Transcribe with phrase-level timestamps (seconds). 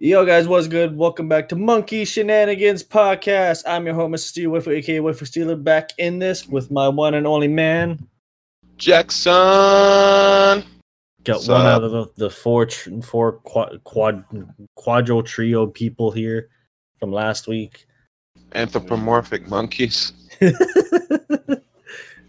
[0.00, 0.96] Yo, guys, what's good?
[0.96, 3.64] Welcome back to Monkey Shenanigans Podcast.
[3.66, 4.18] I'm your host, Mr.
[4.28, 8.06] Steve Whitford, aka Whitford Steeler, back in this with my one and only man.
[8.76, 9.32] Jackson.
[9.32, 10.62] Got
[11.26, 11.82] What's one up?
[11.82, 14.24] out of the, the four tr- four quad, quad
[14.78, 16.48] quadro trio people here
[17.00, 17.84] from last week.
[18.54, 20.12] Anthropomorphic monkeys.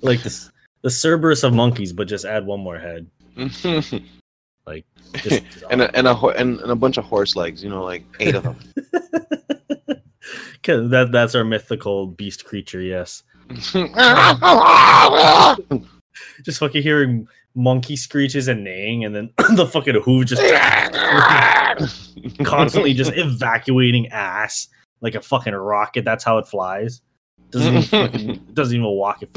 [0.02, 0.50] like this,
[0.82, 3.06] the Cerberus of monkeys, but just add one more head.
[5.14, 7.64] and Like, just, a and a ho- and, and a bunch of horse legs.
[7.64, 8.58] You know, like eight of them.
[10.64, 12.82] 'Cause that that's our mythical beast creature.
[12.82, 13.24] Yes,
[16.44, 20.42] just fucking hearing monkey screeches and neighing, and then the fucking hoof just
[22.44, 24.68] constantly just evacuating ass
[25.02, 26.04] like a fucking rocket.
[26.06, 27.02] That's how it flies.
[27.52, 29.24] Doesn't even fucking, doesn't even walk.
[29.24, 29.30] It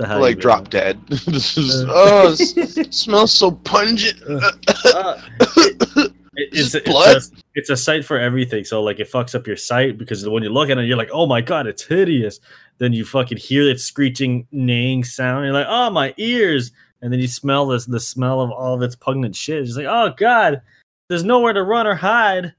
[0.00, 0.70] so how like drop been?
[0.70, 1.06] dead.
[1.08, 1.86] this is Uh.
[1.90, 4.20] oh, it smells so pungent.
[4.28, 5.20] Uh,
[5.56, 7.16] it- it's, Just it's, blood?
[7.16, 7.20] a,
[7.54, 8.64] it's a sight for everything.
[8.64, 11.10] So like it fucks up your sight because when you look at it, you're like,
[11.12, 12.40] oh my god, it's hideous.
[12.78, 15.44] Then you fucking hear that screeching, neighing sound.
[15.44, 16.72] You're like, oh my ears.
[17.02, 19.58] And then you smell this the smell of all of its pungent shit.
[19.58, 20.62] It's just like, oh god,
[21.08, 22.54] there's nowhere to run or hide.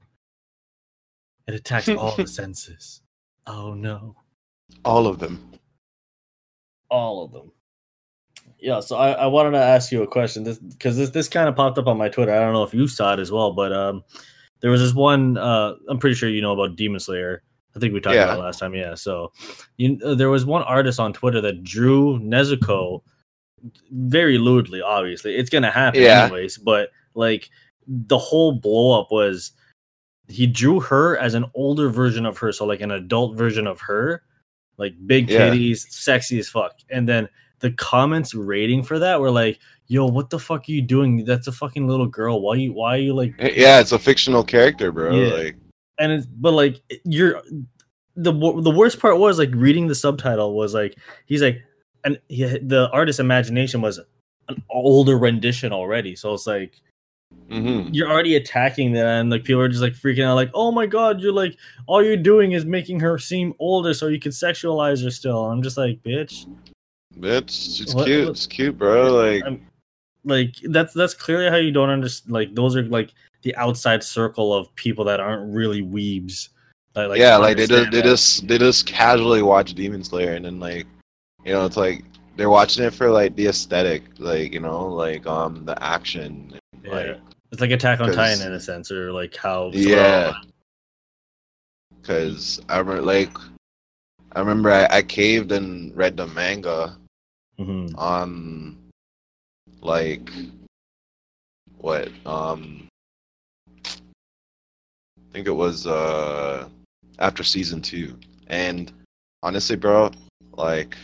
[1.48, 3.00] It attacks all the senses.
[3.48, 4.14] Oh no.
[4.84, 5.51] All of them.
[6.92, 7.50] All of them.
[8.58, 11.48] Yeah, so I, I wanted to ask you a question this because this this kind
[11.48, 12.32] of popped up on my Twitter.
[12.32, 14.04] I don't know if you saw it as well, but um,
[14.60, 15.36] there was this one.
[15.36, 17.42] Uh, I'm pretty sure you know about Demon Slayer.
[17.74, 18.24] I think we talked Yeah.
[18.24, 18.74] about it last time.
[18.74, 19.32] Yeah, so
[19.78, 23.02] you uh, there was one artist on Twitter that drew Nezuko
[23.90, 24.80] very lewdly.
[24.80, 26.24] Obviously, it's gonna happen Yeah.
[26.24, 26.58] anyways.
[26.58, 27.50] But like
[27.88, 29.52] the whole blow up was
[30.28, 33.80] he drew her as an older version of her, so like an adult version of
[33.80, 34.22] her,
[34.78, 35.74] like big Yeah.
[35.76, 36.72] sexy as fuck.
[36.90, 37.28] And then
[37.60, 41.24] the comments rating for that were like, "Yo, what the fuck are you doing?
[41.24, 42.40] That's a fucking little girl.
[42.40, 42.72] Why you?
[42.72, 45.14] Why are you like?" Yeah, it's a fictional character, bro.
[45.14, 45.34] Yeah.
[45.34, 45.56] Like
[45.98, 47.42] And it's but like you're
[48.16, 50.96] the the worst part was like reading the subtitle was like
[51.26, 51.62] he's like
[52.04, 54.00] and he, the artist's imagination was
[54.48, 56.16] an older rendition already.
[56.16, 56.80] So it's like
[57.50, 57.88] mhm.
[57.92, 60.86] you're already attacking that and like people are just like freaking out like oh my
[60.86, 61.56] god you're like
[61.86, 65.62] all you're doing is making her seem older so you can sexualize her still i'm
[65.62, 66.46] just like bitch
[67.18, 68.24] bitch, she's What- cute.
[68.24, 69.12] what- It's cute, bro.
[69.14, 69.66] Like I'm-
[70.24, 73.12] like that's that's clearly how you don't understand like those are like
[73.42, 76.48] the outside circle of people that aren't really weebs
[76.94, 80.44] that, like, yeah, like they just they just they just casually watch Demon Slayer and
[80.44, 80.86] then like
[81.44, 82.04] you know it's like
[82.36, 86.90] they're watching it for like the aesthetic, like you know, like um the action, Yeah.
[86.90, 87.20] like
[87.50, 90.32] it's like attack on titan in a sense or like how yeah.
[92.00, 93.30] Because I remember like
[94.32, 96.96] I remember I, I caved and read the manga
[97.58, 97.92] Mhm.
[97.96, 98.78] on
[99.80, 100.30] like
[101.78, 102.88] what um
[103.86, 106.68] I think it was uh
[107.18, 108.18] after season two
[108.48, 108.92] and
[109.42, 110.10] honestly bro
[110.52, 110.96] like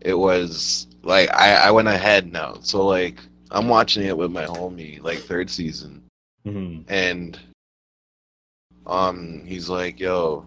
[0.00, 3.20] it was like I I went ahead now so like
[3.50, 6.02] I'm watching it with my homie like third season
[6.46, 6.84] Mhm.
[6.88, 7.38] and
[8.86, 10.46] um he's like yo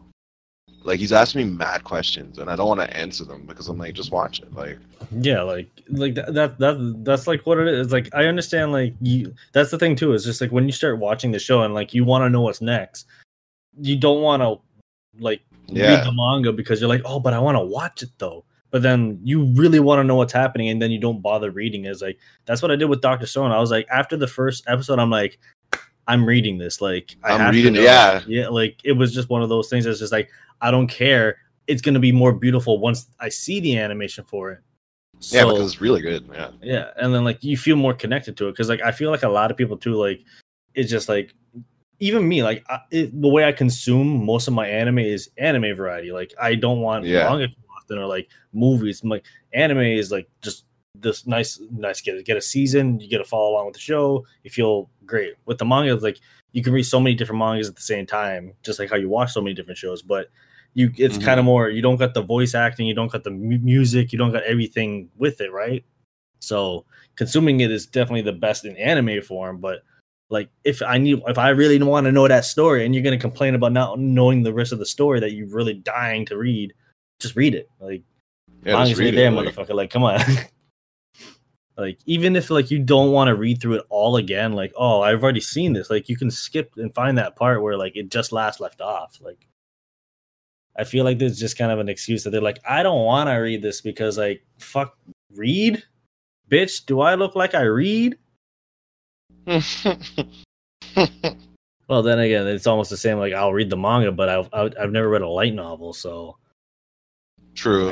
[0.84, 3.78] like he's asking me mad questions and I don't want to answer them because I'm
[3.78, 4.80] like just watch it like
[5.12, 7.92] Yeah, like like that, that that that's like what it is.
[7.92, 10.98] Like I understand like you that's the thing too, is just like when you start
[10.98, 13.06] watching the show and like you want to know what's next,
[13.80, 14.60] you don't want to
[15.22, 18.44] like read the manga because you're like, oh, but I want to watch it though.
[18.72, 21.86] But then you really want to know what's happening, and then you don't bother reading.
[21.86, 23.52] It's like that's what I did with Doctor Stone.
[23.52, 25.38] I was like, after the first episode, I'm like,
[26.08, 26.82] I'm reading this.
[26.82, 28.22] Like I to reading- yeah.
[28.28, 28.48] yeah.
[28.48, 29.86] Like it was just one of those things.
[29.86, 30.30] That's just like
[30.62, 31.38] I don't care.
[31.68, 34.60] It's gonna be more beautiful once I see the animation for it.
[35.32, 38.48] yeah because it's really good yeah yeah and then like you feel more connected to
[38.48, 40.20] it because like i feel like a lot of people too like
[40.74, 41.36] it's just like
[42.00, 45.76] even me like I, it, the way i consume most of my anime is anime
[45.76, 47.30] variety like i don't want Yeah.
[47.30, 47.50] manga
[47.92, 50.66] often or like movies like anime is like just
[50.96, 54.26] this nice nice get get a season you get to follow along with the show
[54.44, 55.34] you feel great.
[55.46, 56.20] With the manga it's like
[56.54, 59.10] you can read so many different mangas at the same time just like how you
[59.10, 60.30] watch so many different shows but
[60.74, 61.24] you it's Mhm.
[61.24, 64.12] kind of more you don't got the voice acting you don't got the mu- music
[64.12, 65.84] you don't got everything with it right?
[66.40, 66.86] So
[67.16, 69.84] consuming it is definitely the best in anime form but
[70.30, 73.18] like if i need if i really want to know that story and you're going
[73.18, 76.38] to complain about not knowing the rest of the story that you're really dying to
[76.38, 76.74] read
[77.22, 77.70] just read it.
[77.80, 78.04] Like
[78.64, 79.74] yeah just right read there like, motherfucker.
[79.74, 80.20] Like come on.
[81.78, 85.02] Like even if like you don't want to read through it all again like oh
[85.02, 85.90] i've already seen this.
[85.90, 89.18] Like you can skip and find that part where like it just last left off.
[89.20, 89.48] Like
[90.78, 93.30] i feel like there's just kind of an excuse that they're like i don't want
[93.30, 94.98] to read this because like fuck
[95.34, 95.82] read?
[96.50, 98.18] Bitch do i look like i read?
[101.92, 103.18] Well, then again, it's almost the same.
[103.18, 106.38] Like I'll read the manga, but I've I've never read a light novel, so
[107.56, 107.92] True.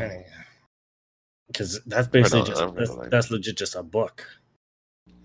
[1.48, 4.26] because that's basically just that's, that's legit just a book.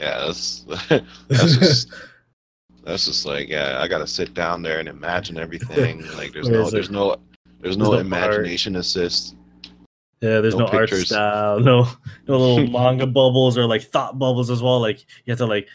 [0.01, 0.65] Yeah, that's
[1.29, 1.93] that's just
[2.85, 6.05] that's just like yeah, I gotta sit down there and imagine everything.
[6.17, 7.19] Like there's no there's no there's
[7.61, 8.01] there's no no art.
[8.01, 9.37] imagination assist.
[10.21, 11.87] Yeah, there's no, No art style, no
[12.27, 14.81] no little manga bubbles or like thought bubbles as well.
[14.81, 15.69] Like you have to like,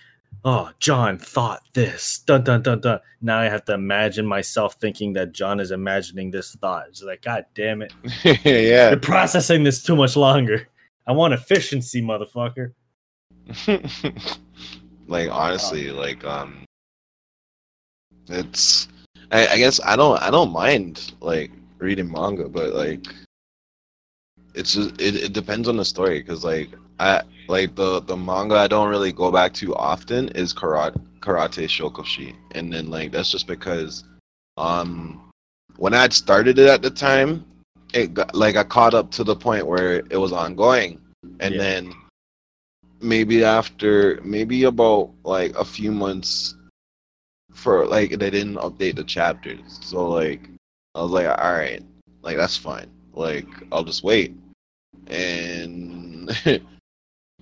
[0.46, 2.20] oh, John thought this.
[2.26, 3.00] Dun dun dun dun.
[3.22, 6.88] Now I have to imagine myself thinking that John is imagining this thought.
[6.90, 7.94] It's like, God damn it.
[8.24, 8.90] yeah.
[8.90, 10.68] You're processing this too much longer.
[11.08, 12.74] I want efficiency, motherfucker.
[15.08, 16.64] like honestly, like um
[18.28, 18.88] it's
[19.32, 23.08] I, I guess I don't I don't mind like reading manga, but like
[24.54, 26.70] it's just it, it depends on the story because like
[27.00, 31.66] I like the the manga I don't really go back to often is karate karate
[31.68, 32.36] shokoshi.
[32.52, 34.04] And then like that's just because
[34.58, 35.22] um
[35.78, 37.46] when I had started it at the time
[37.94, 41.00] it got like I caught up to the point where it was ongoing.
[41.40, 41.60] And Yeah.
[41.60, 41.94] then
[43.02, 46.56] maybe after maybe about like a few months
[47.54, 49.80] for like they didn't update the chapters.
[49.82, 50.50] So like
[50.96, 51.84] i was like all right
[52.24, 54.34] like that's fine like i'll just wait
[55.08, 56.32] and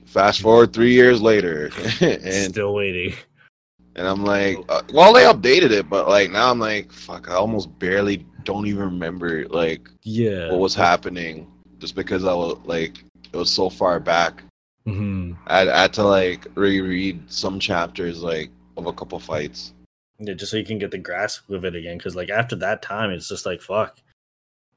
[0.06, 1.69] fast forward three years later
[2.01, 3.13] and Still waiting.
[3.95, 7.33] and i'm like uh, well they updated it but like now i'm like fuck i
[7.33, 10.50] almost barely don't even remember like Yeah.
[10.51, 11.47] what was happening
[11.79, 12.97] just because i was like
[13.33, 14.44] it was so far back
[14.85, 19.74] hmm I had, I had to like reread some chapters like of a couple fights.
[20.19, 21.97] Yeah, just so you can get the grasp of it again.
[21.97, 23.97] Because like after that time, it's just like fuck.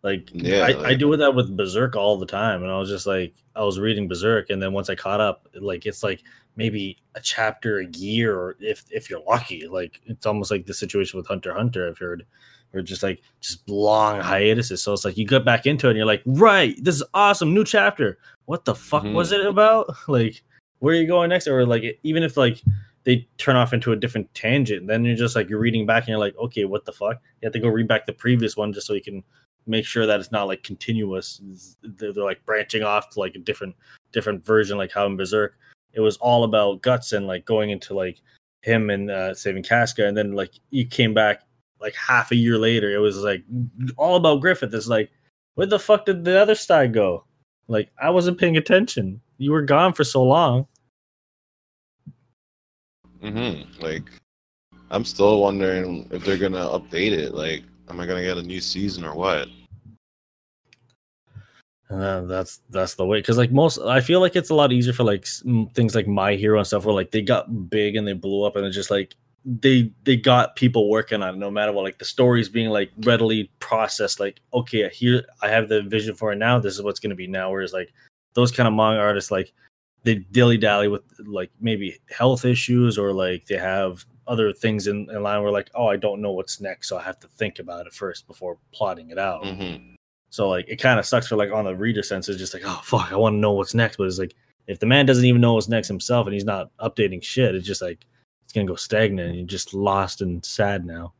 [0.02, 2.88] Like Yeah, I, I like- do that with Berserk all the time, and I was
[2.88, 6.23] just like I was reading Berserk, and then once I caught up, like it's like
[6.56, 10.75] maybe a chapter a year, or if if you're lucky, like it's almost like the
[10.75, 11.87] situation with Hunter Hunter.
[11.87, 12.25] I've heard,
[12.73, 14.82] or just like just long hiatuses.
[14.82, 17.52] So it's like you get back into it, and you're like, right, this is awesome,
[17.52, 18.17] new chapter.
[18.47, 19.12] What the fuck Mhm.
[19.14, 19.94] was it about?
[20.08, 20.43] Like,
[20.79, 21.47] where are you going next?
[21.47, 22.62] Or like even if like
[23.05, 24.87] they turn off into a different tangent.
[24.87, 27.17] Then you're just like you're reading back and you're like, okay, what the fuck?
[27.43, 29.23] You have to go read back the previous one just so you can
[29.71, 31.41] make sure that it's not like continuous.
[31.83, 33.75] They're, they're like branching off to like a different
[34.13, 35.57] different version, like how in Berserk
[35.93, 38.21] it was all about Guts and like going into like
[38.63, 41.43] him and uh, saving Casca, and then like you came back
[41.81, 42.95] like half a year later.
[42.95, 43.43] It was like
[43.97, 44.75] all about Griffith.
[44.75, 45.11] It's like
[45.55, 47.25] where the fuck did the other side go?
[47.69, 49.21] Like I wasn't paying attention.
[49.39, 50.67] You were gone for so long.
[53.23, 53.83] Mm-hmm.
[53.83, 54.05] Like,
[54.91, 57.35] I'm still wondering if they're gonna update it.
[57.35, 59.49] Like, am I gonna get a new season or what?
[61.91, 65.03] That's that's the way because like most I feel like it's a lot easier for
[65.03, 65.27] like
[65.75, 68.57] things like My Hero and stuff where like they got big and they blew up
[68.57, 71.99] and it's just like they they got people working on it no matter what like
[71.99, 76.37] the stories being like readily processed like okay here I have the vision for it
[76.37, 77.93] now this is what's going to be now whereas like
[78.35, 79.53] those kind of manga artists like
[80.05, 85.09] they dilly dally with like maybe health issues or like they have other things in,
[85.11, 87.59] in line where like oh I don't know what's next so I have to think
[87.59, 89.43] about it first before plotting it out.
[89.43, 89.95] Mm-hmm.
[90.31, 92.29] So like it kind of sucks for like on the reader sense.
[92.29, 93.97] It's just like, oh fuck, I want to know what's next.
[93.97, 94.35] But it's like
[94.67, 97.67] if the man doesn't even know what's next himself and he's not updating shit, it's
[97.67, 98.06] just like
[98.44, 101.12] it's gonna go stagnant and you're just lost and sad now.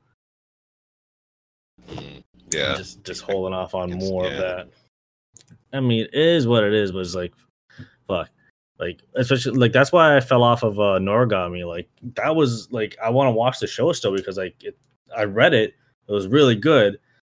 [2.53, 2.77] Yeah.
[2.77, 4.69] Just just holding off on It's- more of that.
[5.73, 7.33] I mean, it is what it is, but it's like
[8.09, 8.29] fuck.
[8.79, 11.67] Like especially like that's why I fell off of uh Noragami.
[11.67, 14.77] Like that was like I want to watch the show still because like it,
[15.17, 15.75] I read it,
[16.09, 16.99] it was really good.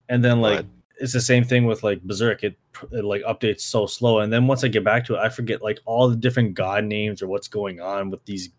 [0.10, 0.66] And then like But-
[1.02, 2.44] it's the same thing with like Berserk.
[2.44, 2.58] It,
[2.92, 5.62] it like updates so slow, and then once I get back to it, I forget
[5.62, 8.50] like all the different god names or what's going on with these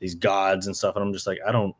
[0.00, 1.74] these gods and stuff, and I'm just like, I don't,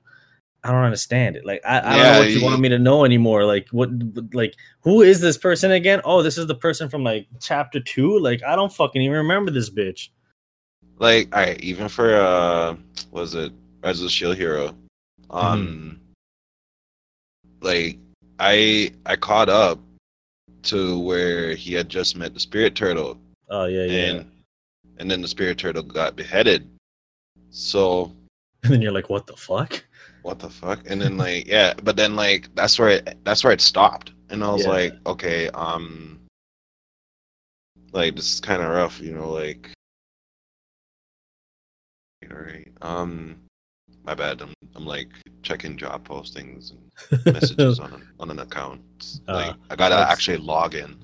[0.64, 1.46] I don't understand it.
[1.46, 3.44] Like, I, I don't know what you you- want me to know anymore.
[3.44, 3.90] Like, what,
[4.34, 6.00] like, who is this person again?
[6.04, 8.18] Oh, this is the person from like chapter two.
[8.18, 10.08] Like, I don't fucking even remember this bitch.
[10.98, 12.76] Like, all right, even for uh,
[13.12, 13.52] was it
[13.84, 14.74] Rise of the Shield Hero?
[15.30, 16.00] Um,
[17.60, 17.98] like
[18.40, 19.78] I I caught up
[20.64, 24.04] to where he had just met the Spirit Turtle, Oh yeah, yeah.
[24.04, 24.30] and
[24.98, 26.68] and then the Spirit Turtle got beheaded.
[27.50, 28.12] So
[28.64, 29.84] And then you're like, what the fuck?
[30.22, 30.80] what the fuck?
[30.90, 34.42] And then like yeah, but then like that's where it that's where it stopped, and
[34.44, 34.70] I was Yeah.
[34.70, 36.20] like, okay, um,
[37.92, 39.70] like this is kind of rough, you know, like.
[42.30, 42.68] All right.
[42.82, 43.36] Um,
[44.08, 44.40] my bad.
[44.40, 45.08] I'm I'm like
[45.42, 48.80] checking job postings and messages on an, on an account.
[49.28, 50.96] Uh, like I gotta that's- actually log in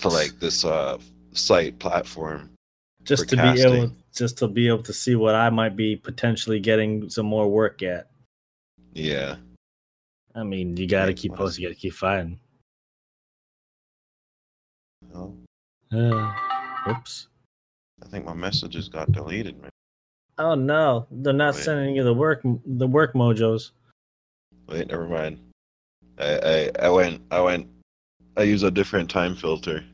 [0.00, 0.98] to like this uh
[1.32, 2.50] site platform.
[3.04, 6.60] just to be able just to be able to see what I might be potentially
[6.60, 8.10] getting some more work at.
[8.92, 9.36] Yeah.
[10.34, 12.38] I mean, you got to Yeah, keep posting, you got to keep fighting.
[15.14, 15.34] Oh.
[15.92, 16.32] Uh,
[16.88, 17.28] oops.
[18.02, 19.70] I think my messages got deleted, man.
[20.40, 21.64] Oh no, they're not Wait.
[21.64, 23.72] sending you the work the work mojos.
[24.68, 25.38] Wait, never mind.
[26.18, 27.66] I, I I went I went
[28.38, 29.84] I use a different time filter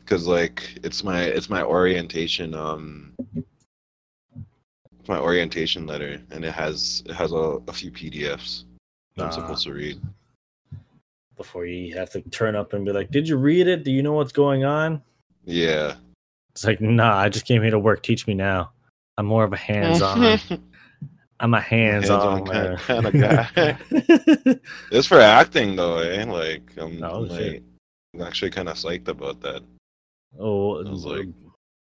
[0.00, 3.14] because like it's my it's my orientation um
[5.06, 8.64] my orientation letter and it has it has a, a few PDFs
[9.14, 9.30] that I'm Ah.
[9.30, 10.00] supposed to read.
[11.36, 13.84] Before you have to turn up and be like, "Did you read it?
[13.84, 15.02] Do you know what's going on?"
[15.44, 15.94] Yeah.
[16.50, 18.02] It's like, nah, I just came here to work.
[18.02, 18.71] Teach me now.
[19.18, 20.38] I'm more of a hands-on.
[21.40, 24.58] I'm a hands-on, Hands-on kind, kind- kinda guy.
[24.92, 26.24] it's for acting though, eh?
[26.24, 27.62] Like I'm, Oh, I'm, like
[28.14, 29.62] I'm actually kind of psyched about that.
[30.38, 31.28] oh, I was like-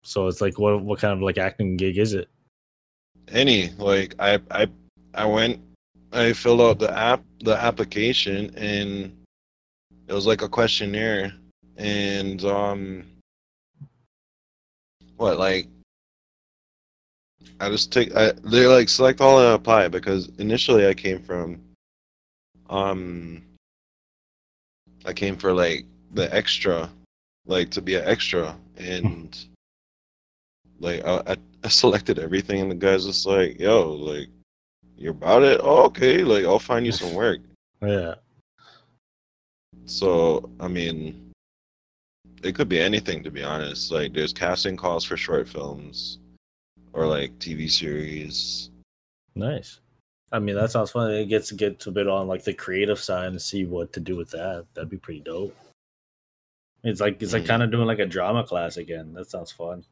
[0.04, 2.28] so it's like, what what kind of like acting gig is it?
[3.28, 4.68] any like i i
[5.14, 5.62] i went
[6.12, 9.16] i filled out the app the application and
[10.08, 11.32] it was like a questionnaire
[11.78, 13.06] and um
[15.18, 15.68] what like
[17.60, 21.60] i just take i they're like select all and apply because initially i came from
[22.70, 23.42] um
[25.06, 26.90] i came for like the extra
[27.46, 29.46] like to be an extra and
[30.80, 34.28] like I, I, I selected everything and the guy's just like yo like
[34.98, 35.60] you're about it?
[35.64, 37.40] Oh, okay like i'll find you some work.
[37.82, 38.16] Yeah,
[39.86, 41.32] so i mean
[42.44, 43.92] it could be anything to be honest.
[43.92, 46.18] Like there's casting calls for short films
[46.94, 48.70] or like tv series
[49.36, 49.80] nice.
[50.34, 51.12] I mean, that sounds fun.
[51.12, 54.16] It gets gets a bit on like the creative side and see what to do
[54.16, 54.66] with that.
[54.74, 55.54] That'd be pretty dope.
[56.84, 57.48] It's like it's like Mhm.
[57.48, 59.14] kind of doing like a drama class again.
[59.14, 59.84] That sounds fun.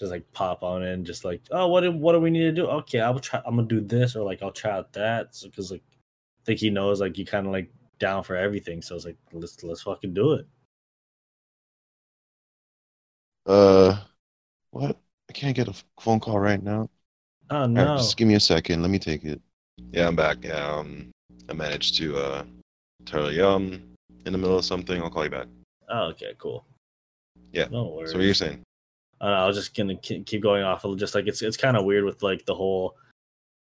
[0.00, 2.52] Just like pop on in, just like, oh, what do what do we need to
[2.52, 2.66] do?
[2.66, 3.40] Okay, I'll try.
[3.46, 6.70] I'm gonna do this, or like I'll try out that, because like, I think he
[6.70, 8.82] knows like you kind of like down for everything.
[8.82, 10.46] So it's like let's let's fucking do it.
[13.46, 13.96] uh
[14.78, 14.96] what?
[15.28, 16.88] I can't get a phone call right now.
[17.50, 18.82] Oh All right, no, just give me a second.
[18.82, 19.40] Let me take it.
[19.92, 20.38] Yeah i'm back.
[20.42, 21.10] Yeah um
[21.48, 22.44] i managed to uh
[23.06, 23.82] tell you um
[24.26, 25.02] in the middle of something.
[25.02, 25.46] I'll call you back.
[25.88, 26.64] Oh okay, cool.
[27.52, 27.66] Yeah.
[27.70, 28.12] no worries.
[28.12, 28.60] so what you're saying?
[29.20, 31.56] I, don't know, I was just gonna keep going off of just like it's it's
[31.56, 32.96] kind of weird with like the whole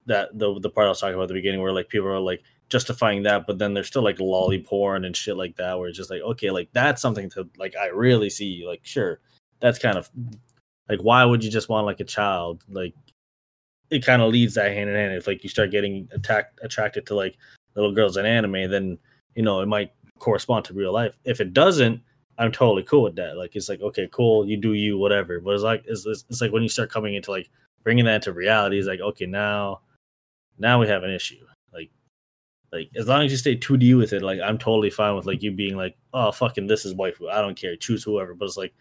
[0.05, 2.19] that the the part I was talking about at the beginning where like people are
[2.19, 5.87] like justifying that, but then there's still like loli porn and shit like that where
[5.87, 9.19] it's just like okay, like that's something to like I really see like sure
[9.59, 10.09] that's kind of
[10.89, 12.93] like why would you just want like a child like
[13.89, 17.05] it kind of leads that hand in hand if like you start getting attacked attracted
[17.05, 17.37] to like
[17.75, 18.97] little girls in anime then
[19.35, 22.01] you know it might correspond to real life if it doesn't
[22.37, 23.37] I'm totally cool with that.
[23.37, 25.39] Like it's like okay, cool, you do you, whatever.
[25.39, 27.49] But it's like it's, it's, it's like when you start coming into like
[27.83, 29.81] bringing that into reality, it's like okay, now
[30.59, 31.43] now we have an issue.
[31.73, 31.89] Like
[32.71, 35.41] like as long as you stay 2D with it, like I'm totally fine with like
[35.41, 37.29] you being like, oh fucking this is waifu.
[37.31, 38.35] I don't care, choose whoever.
[38.35, 38.73] But it's like,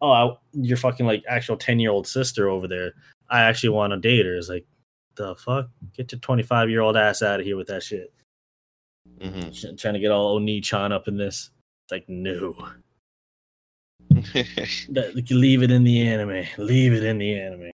[0.00, 2.92] oh, I, you're fucking like actual 10 year old sister over there.
[3.30, 4.36] I actually want to date her.
[4.36, 4.66] It's like
[5.16, 8.12] the fuck, get your 25 year old ass out of here with that shit.
[9.20, 11.50] hmm Ch- trying to get all Onii-chan up in this.
[11.84, 12.54] It's like no.
[14.90, 16.44] That, like, leave it in the anime.
[16.58, 17.70] Leave it in the anime.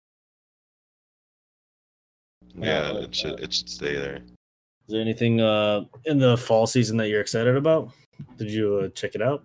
[2.54, 4.16] yeah, it should it should stay there.
[4.16, 7.90] Is there anything uh in the fall season that you're excited about?
[8.36, 9.44] Did you uh, check it out?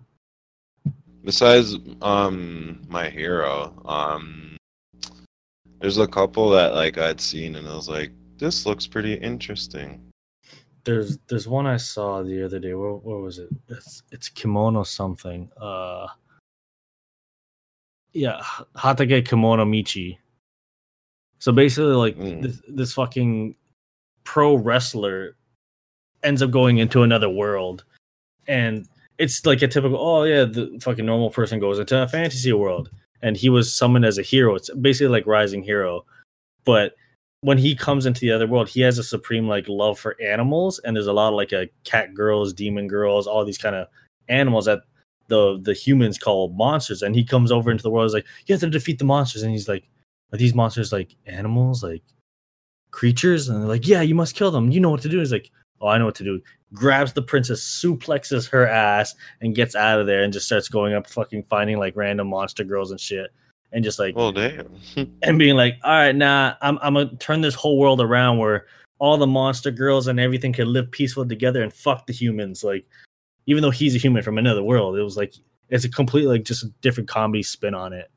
[1.24, 4.56] Besides, um, my hero, um,
[5.80, 10.00] there's a couple that like I'd seen and I was like, this looks pretty interesting.
[10.84, 12.74] There's there's one I saw the other day.
[12.74, 13.48] What where was it?
[13.68, 15.50] It's it's Kemono something.
[15.58, 16.08] Uh,
[18.12, 18.42] yeah,
[18.76, 20.18] Hataage Kemono Michi.
[21.38, 22.42] So basically, like Mm.
[22.42, 23.56] this, this fucking
[24.24, 25.36] pro wrestler
[26.22, 27.84] ends up going into another world,
[28.46, 28.86] and
[29.18, 29.98] it's like a typical.
[29.98, 32.90] Oh yeah, the fucking normal person goes into a fantasy world,
[33.22, 34.54] and he was summoned as a hero.
[34.54, 36.04] It's basically like Rising Hero,
[36.64, 36.94] but
[37.44, 40.78] when he comes into the other world, he has a supreme like love for animals,
[40.78, 43.86] and there's a lot of like a cat girls, demon girls, all these kind of
[44.28, 44.80] animals that
[45.28, 47.02] the the humans call monsters.
[47.02, 49.42] And he comes over into the world, is like, you have to defeat the monsters,
[49.42, 49.86] and he's like,
[50.32, 52.02] are these monsters like animals, like
[52.92, 53.48] creatures?
[53.48, 54.70] And they're like, yeah, you must kill them.
[54.70, 55.18] You know what to do.
[55.18, 55.50] He's like,
[55.84, 56.40] oh, I know what to do.
[56.72, 60.94] Grabs the princess, suplexes her ass, and gets out of there, and just starts going
[60.94, 63.30] up, fucking finding like random monster girls and shit.
[63.72, 64.68] And just like oh, damn.
[65.22, 68.66] and being like, all right, nah, I'm I'm gonna turn this whole world around where
[68.98, 72.62] all the monster girls and everything can live peaceful together and fuck the humans.
[72.64, 72.86] Like,
[73.46, 75.34] even though he's a human from another world, it was like
[75.68, 78.10] it's a complete like just a different comedy spin on it.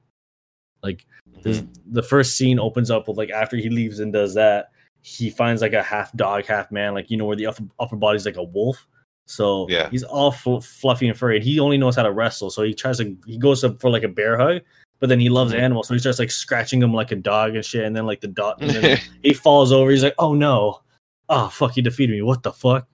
[0.84, 1.06] Like
[1.42, 1.68] this, Mhm.
[1.92, 4.70] the first scene opens up with like after he leaves and does that,
[5.02, 7.96] he finds like a half dog, half man, like you know where the upper, upper
[7.96, 8.86] body's like a wolf.
[9.30, 9.90] So Yeah.
[9.90, 12.50] he's all fu- fluffy and furry, and he only knows how to wrestle.
[12.50, 14.62] So he tries to he goes up for like a bear hug,
[15.00, 15.60] but then he loves Mhm.
[15.60, 17.84] animals, so he starts like scratching him like a dog and shit.
[17.86, 18.60] And then like the dog,
[19.24, 19.92] he falls over.
[19.92, 20.82] He's like, "Oh no,
[21.30, 22.22] oh fuck, he defeated me.
[22.22, 22.88] What the fuck?"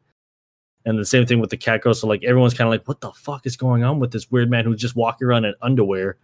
[0.86, 1.93] And the same thing with the cat girl.
[1.93, 4.50] So like everyone's kind of like, "What the fuck is going on with this weird
[4.50, 6.17] man who's just walking around in underwear,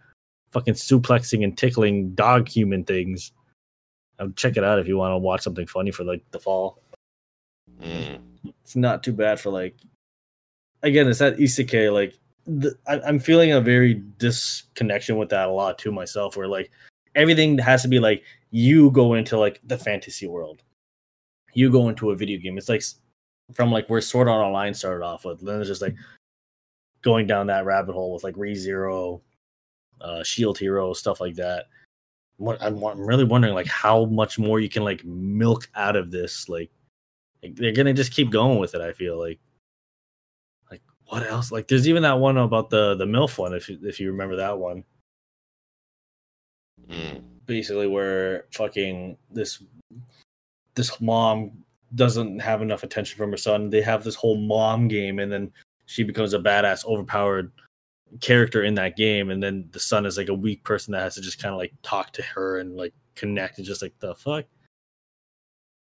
[0.52, 3.32] fucking suplexing and tickling dog human things?"
[4.20, 6.78] Um, check it out if you want to watch something funny for like the fall.
[7.82, 8.20] Mm.
[8.62, 9.76] It's not too bad for like.
[10.82, 11.92] Again, it's that isekai.
[11.92, 16.36] Like the, I, I'm feeling a very disconnection with that a lot too myself.
[16.36, 16.70] Where like
[17.14, 20.62] everything has to be like you go into like the fantasy world,
[21.54, 22.58] you go into a video game.
[22.58, 22.82] It's like
[23.54, 25.40] from like where Sword Art Online started off with.
[25.40, 25.96] Then it's just like
[27.02, 29.22] going down that rabbit hole with like ReZero,
[30.02, 31.66] uh, Shield Hero, stuff like that.
[32.60, 36.48] I'm, I'm really wondering like how much more you can like milk out of this.
[36.48, 36.70] Like,
[37.42, 38.80] like they're gonna just keep going with it.
[38.80, 39.38] I feel like.
[40.70, 41.52] Like what else?
[41.52, 43.54] Like there's even that one about the the MILF one.
[43.54, 44.84] If you, if you remember that one
[46.90, 47.22] Mm.
[47.46, 49.62] basically where fucking this
[50.74, 51.52] this mom
[51.94, 53.70] doesn't have enough attention from her son.
[53.70, 55.52] They have this whole mom game, and then
[55.86, 57.52] she becomes a badass, overpowered
[58.20, 61.14] character in that game, and then the son is like a weak person that has
[61.14, 64.14] to just kind of like talk to her and like connect, and just like the
[64.14, 64.44] fuck.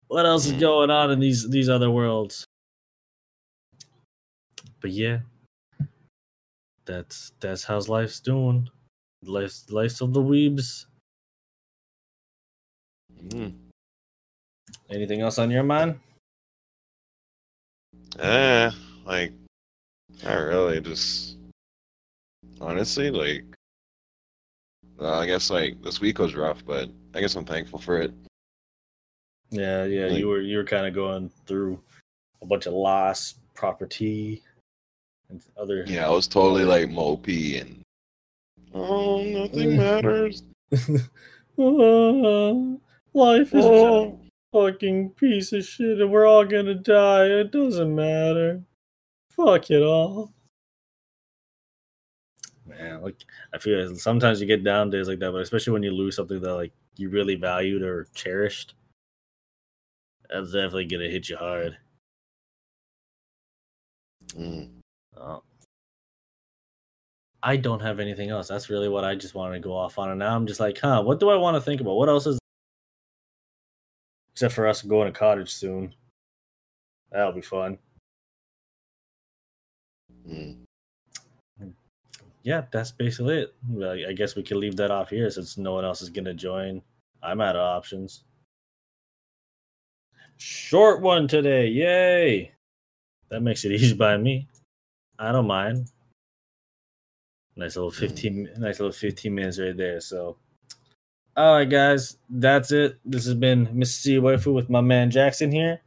[0.08, 0.60] What else is Mm.
[0.60, 2.44] going on in these these other worlds?
[4.80, 5.20] But yeah,
[6.84, 8.68] that's that's how's life's doing.
[9.22, 10.86] Life's life's of the weebs.
[13.28, 13.54] Mm.
[14.88, 16.00] Anything else on your mind?
[18.18, 18.70] Eh,
[19.04, 19.32] like,
[20.24, 20.80] not really.
[20.80, 21.36] Just
[22.60, 23.44] honestly, like,
[25.00, 28.12] uh, I guess like this week was rough, but I guess I'm thankful for it.
[29.50, 31.80] Yeah, yeah, Like- you were you were kind of going through
[32.42, 34.42] a bunch of loss, property,
[35.28, 35.84] and other.
[35.86, 37.80] Yeah, I was totally like mopey and
[38.74, 40.42] oh, nothing matters.
[40.72, 40.78] Ah,
[43.14, 44.10] life is Oh.
[44.10, 44.16] just a
[44.72, 47.26] fucking piece of shit, and we're all gonna die.
[47.26, 48.62] It doesn't matter.
[49.30, 50.32] Fuck it all.
[52.70, 53.16] Man, like
[53.52, 56.16] I feel like sometimes you get down days like that, but especially when you lose
[56.16, 58.74] something that like you really valued or cherished,
[60.28, 61.76] that's definitely gonna hit you hard.
[64.36, 64.70] Mm.
[65.16, 65.38] Uh,
[67.42, 68.48] I don't have anything else.
[68.48, 70.10] That's really what I just wanted to go off on.
[70.10, 71.96] And now I'm just like, huh, what do I want to think about?
[71.96, 72.38] What else is
[74.32, 75.94] except for us going to cottage soon?
[77.10, 77.78] That'll be fun.
[80.28, 80.69] Mm.
[82.42, 83.54] Yeah, that's basically it.
[83.68, 86.34] Well, I guess we can leave that off here since no one else is gonna
[86.34, 86.82] join.
[87.22, 88.24] I'm out of options.
[90.38, 92.52] Short one today, yay!
[93.28, 94.48] That makes it easy by me.
[95.18, 95.88] I don't mind.
[97.56, 97.98] Nice little hmm.
[97.98, 100.00] fifteen, nice little fifteen minutes right there.
[100.00, 100.38] So,
[101.36, 102.98] all right, guys, that's it.
[103.04, 103.86] This has been Mr.
[103.86, 105.80] C Waifu with my man Jackson here.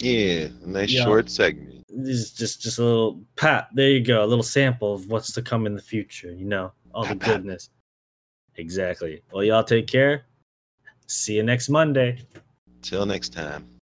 [0.00, 1.04] Yeah, nice Yeah.
[1.04, 1.67] short segment.
[2.00, 3.68] This is just just a little pat.
[3.74, 6.32] There you go, a little sample of what's to come in the future.
[6.32, 7.36] You know, all the Pat, pat.
[7.38, 7.70] goodness.
[8.56, 9.22] Exactly.
[9.32, 10.26] Well, y'all take care.
[11.06, 12.24] See you next Monday.
[12.82, 13.77] Till next time.